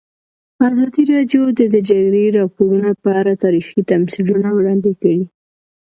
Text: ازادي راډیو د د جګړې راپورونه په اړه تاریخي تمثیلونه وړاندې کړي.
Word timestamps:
ازادي 0.69 1.03
راډیو 1.13 1.43
د 1.59 1.61
د 1.73 1.75
جګړې 1.89 2.25
راپورونه 2.39 2.89
په 3.03 3.09
اړه 3.19 3.33
تاریخي 3.43 3.81
تمثیلونه 3.91 4.49
وړاندې 4.53 4.91
کړي. 5.01 5.21